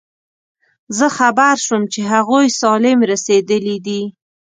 زه 0.97 1.07
خبر 1.17 1.55
شوم 1.65 1.83
چې 1.93 2.01
هغوی 2.11 2.47
سالم 2.61 2.99
رسېدلي 3.11 3.77
دي. 3.85 4.01